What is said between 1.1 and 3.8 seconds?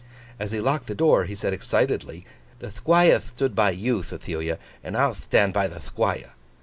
he said excitedly: 'The Thquire thtood by